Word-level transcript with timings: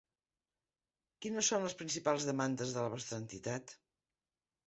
Quines 1.25 1.49
són 1.51 1.67
les 1.67 1.75
principals 1.81 2.25
demandes 2.29 2.73
de 2.77 2.85
la 2.87 2.93
vostra 2.95 3.19
entitat? 3.25 3.77